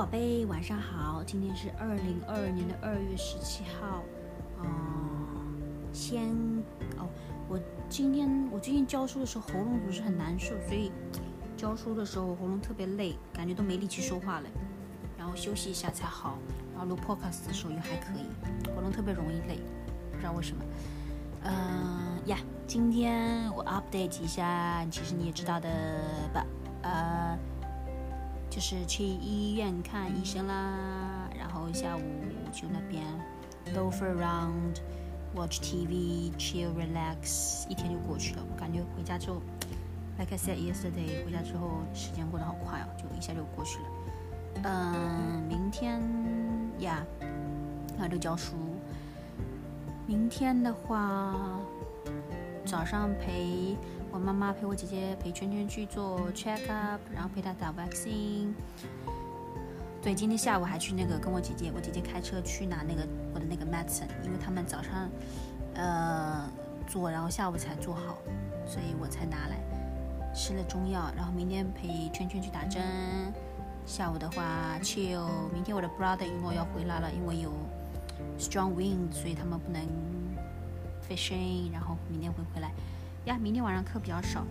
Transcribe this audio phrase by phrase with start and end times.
[0.00, 1.22] 宝贝，晚上好。
[1.22, 4.02] 今天是二零二二年的二月十七号。
[4.62, 4.66] 嗯，
[5.92, 6.30] 先
[6.96, 7.06] 哦，
[7.46, 10.90] 我今天我最近教书的时候喉咙不是很难受，所以
[11.54, 14.48] 教书的时候喉咙特别累，感觉都没力气说话了。
[15.18, 16.38] 然后休息一下才好。
[16.72, 18.24] 然后录 podcast 的时候又还可以，
[18.74, 19.58] 喉咙特别容易累，
[20.10, 20.64] 不知道为什么。
[21.42, 25.68] 嗯呀，今天我 update 一下，其实你也知道的
[26.32, 26.46] 吧？
[26.84, 27.38] 呃。
[28.50, 32.00] 就是去医院看医生啦，然后下午
[32.52, 33.04] 就那边
[33.74, 38.42] loaf around，watch TV，chill relax，一天就过去了。
[38.50, 39.40] 我感觉回家之后
[40.18, 43.84] ，like I said yesterday，回家之后时间过得好快哦，就一下就过去了。
[44.64, 46.02] 嗯，明天
[46.80, 47.06] 呀，
[47.96, 48.56] 那就教书。
[50.08, 51.60] 明天的话，
[52.66, 53.76] 早上陪。
[54.12, 58.52] 我妈妈陪我姐姐陪圈圈去做 check up，然后陪她打 vaccine。
[60.02, 65.08] 对，今天下午还去那个跟我姐姐，我姐姐开车去拿那个我的那个 medicine，因为他们早上
[65.74, 66.50] 呃
[66.88, 68.18] 做，然后下午才做好，
[68.66, 69.60] 所以我才拿来
[70.34, 71.10] 吃了中药。
[71.16, 72.82] 然后明天陪圈圈去打针。
[73.86, 75.26] 下午的话 chill。
[75.52, 77.52] 明天我的 brother in law 要回来了，因为有
[78.38, 79.80] strong wind，所以他们不能
[81.08, 82.72] fishing，然后明天会回来。
[83.26, 84.46] 呀，明天晚上课比较少。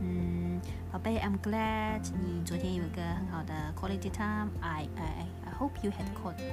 [0.00, 0.60] 嗯，
[0.92, 4.50] 宝贝，I'm glad 你昨天有个很好的 quality time。
[4.60, 6.04] I I I hope you had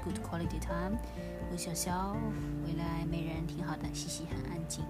[0.03, 0.97] good quality time。
[1.51, 2.15] with 小小
[2.65, 4.85] 回来没人，挺好的，嘻嘻，很安静。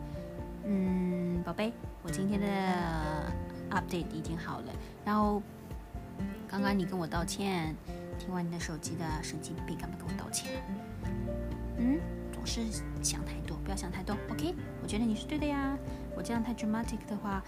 [0.66, 2.48] 嗯，宝贝，我今天的
[3.72, 4.72] update 已经好了。
[5.03, 5.42] 然后
[6.48, 7.75] 刚刚你跟我道歉，
[8.20, 10.61] 听完你的手机的神经病，干嘛跟我道歉？
[11.80, 12.00] 嗯，
[12.48, 12.62] 是
[13.03, 14.16] 想太多，不要想太多。
[14.31, 15.78] OK，我觉得你是对的呀。
[16.16, 17.44] 我这样太 dramatic 的话，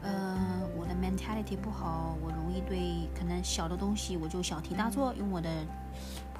[0.00, 5.50] 呃，我的 mentality 不好，我容易对可能小的东西我就小题大做，用我的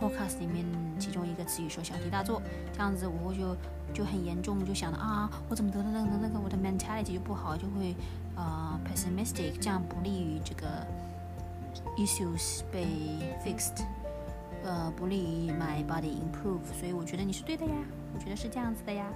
[0.01, 0.65] podcast 里面
[0.99, 2.41] 其中一个词语说小题大做，
[2.73, 3.55] 这样子我就
[3.93, 7.95] 就很严重，就想到啊，我怎么得了那个那个，我的 mentality 就不好，就会
[8.35, 10.87] 呃 pessimistic，这样不利于这个
[11.99, 12.87] issues 被
[13.45, 13.85] fixed，
[14.65, 17.75] 呃，不利于 my body improve，所以我觉得你是对的呀，
[18.15, 19.07] 我觉得是这样子的呀。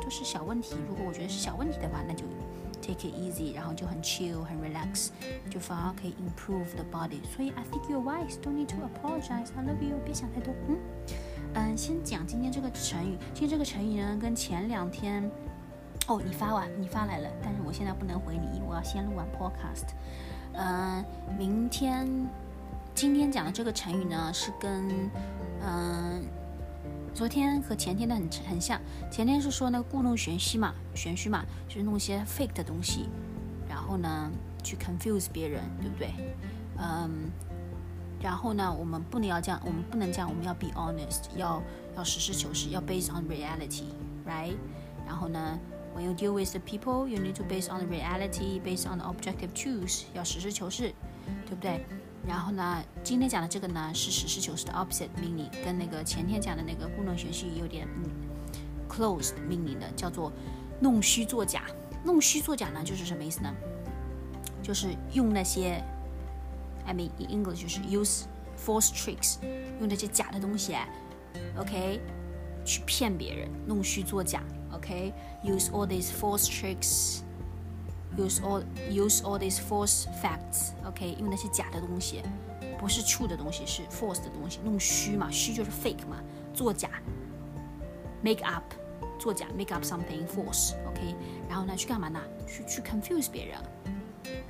[0.00, 2.24] 都是小问题，如果我觉得是小问题的话，那就
[2.80, 5.10] take it easy，然后就很 chill，很 relax，
[5.50, 7.22] 就反而可以 improve the body。
[7.36, 9.48] 所以 I think you're wise，don't need to apologize。
[9.54, 10.54] I love you，别想太多。
[10.66, 10.78] 嗯
[11.54, 13.18] 嗯，先讲今天这个成语。
[13.34, 15.30] 今天这个成语呢，跟前两天
[16.08, 19.88] 哦，你发完，你发来了，但是我现在不能回你，我要先录完 podcast。
[20.54, 21.04] 嗯，
[21.36, 22.08] 明天
[22.94, 25.10] 今天讲的这个成语呢，是跟
[25.62, 26.24] 嗯。
[27.14, 28.80] 昨天和前天的很很像，
[29.10, 33.06] 前天是说那个故弄玄虚嘛，玄虚嘛，就是弄些 fake 的东西，
[33.68, 34.30] 然后呢
[34.62, 36.14] 去 confuse 别人，对不对？
[36.78, 37.30] 嗯，
[38.18, 41.62] 然后呢，我们不能要这样，我们不能这样，我们要 be honest，要
[41.94, 44.56] 要实事求是，要 based on reality，right？
[45.06, 45.60] 然后呢
[45.94, 50.94] ，when you deal with the people，you need to base on the reality，based on the objective truth，要实事求是，
[51.44, 51.84] 对不对？
[52.26, 57.86] 然后呢，今天讲的这个呢是实事求是的 opposite meaning，跟那个前天讲的那个故弄玄虚有点
[58.88, 60.32] close meaning 的，叫做
[60.80, 61.64] 弄虚作假。
[62.04, 63.52] 弄虚作假呢就是什么意思呢？
[64.62, 65.82] 就是用那些
[66.86, 68.22] ，I mean in English 就是 use
[68.56, 69.38] false tricks，
[69.80, 70.76] 用那些假的东西
[71.58, 72.00] ，OK，
[72.64, 77.22] 去骗别人，弄虚作假，OK，use all these false tricks。
[78.16, 82.22] Use all use all these false facts，OK，因为那些假的东西，
[82.78, 86.90] 不是 true 的东西，是 false 的东西，弄虚嘛，虚就是 fake 嘛，作假
[88.22, 88.64] ，make up，
[89.18, 91.14] 作假，make up something false，OK，
[91.48, 92.20] 然后呢，去干嘛呢？
[92.46, 93.58] 去去 confuse 别人，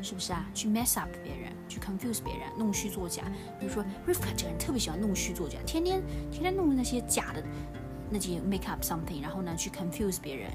[0.03, 0.45] 是不是啊？
[0.53, 3.23] 去 mess up 别人，去 confuse 别人，弄虚作假。
[3.61, 7.43] 比如说 Rivka 这个人特别喜欢弄虚作假，天天天天弄那些假的，
[8.11, 10.51] 那些 make up something，然后呢，去 confuse 别人。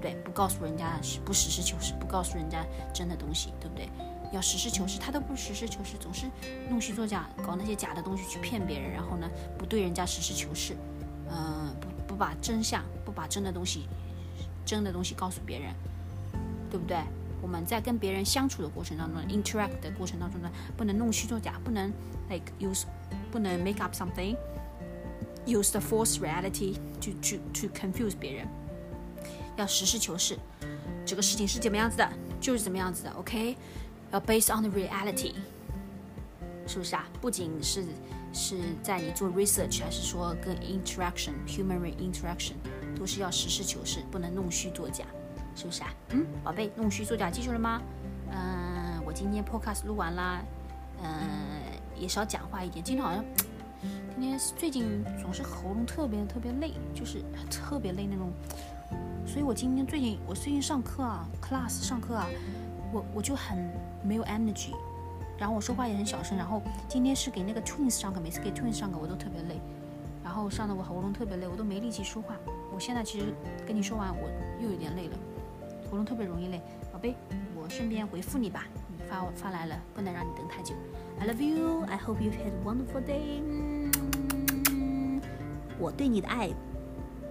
[0.00, 0.30] 对不？
[0.32, 3.88] 告诉人家，不实事求是，不告诉人家真的东西，对不对？
[4.32, 6.26] 要实事求是，他都不实事求是，总是
[6.68, 10.74] 弄虚作假，搞那些假的东西去骗别人，然后呢，不对人家实事求是，
[11.30, 13.86] 嗯，不不把真相，不把真的东西，
[14.64, 15.72] 真的东西告诉别人，
[16.70, 16.98] 对不对？
[17.40, 21.92] 我们在跟别人相处的过程当中，interact 的过程当中呢，不能弄虚作假，不能
[22.30, 22.84] like use，
[23.30, 28.48] 不能 make up something，use the false reality to to to confuse 别人。
[29.56, 30.36] 要实事求是，
[31.06, 32.08] 这个事情是怎么样子的，
[32.40, 33.56] 就是怎么样子的，OK？
[34.10, 35.34] 要 based on the reality，
[36.66, 37.04] 是不是啊？
[37.20, 37.84] 不仅是
[38.32, 42.54] 是在你做 research，还是说跟 interaction，human interaction，
[42.96, 45.04] 都是要实事求是，不能弄虚作假，
[45.54, 45.94] 是不是啊？
[46.10, 47.80] 嗯，宝贝，弄虚作假记住了吗？
[48.30, 50.42] 嗯，我今天 podcast 录完啦，
[51.02, 51.60] 嗯，
[51.96, 53.24] 也少讲话一点，今天好像
[54.16, 58.32] 今天最近总是喉咙特别特别累，就是特别累那种。
[59.26, 62.26] 所以我今天最近我最近上课啊，class 上课啊，
[62.92, 63.58] 我我就很
[64.04, 64.72] 没有 energy，
[65.38, 66.36] 然后我说话也很小声。
[66.36, 69.60] 然后今天是给那个 twins 上课，每次给 twins 上课我都特别累，
[70.22, 72.36] 然后上的我喉咙特别累，我都没力气说话。
[72.72, 73.26] 我现在其实
[73.66, 74.28] 跟你说完，我
[74.62, 75.16] 又有点累了，
[75.90, 76.60] 喉咙特别容易累。
[76.92, 77.16] 宝贝，
[77.56, 80.74] 我顺便回复你吧，你发我发来了，不能让你等太久。
[81.18, 81.84] I love you.
[81.86, 83.42] I hope you had a wonderful day.
[85.78, 86.50] 我对你的爱。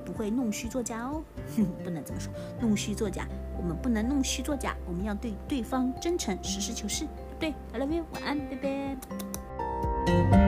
[0.04, 1.24] 不会弄虚作假哦，
[1.84, 3.28] 不能这么说，弄虚作假，
[3.58, 7.06] 我们不能弄虚作假，我们要对对方真诚，实事求是，
[7.40, 10.43] 对不对？I love you，晚安，拜拜。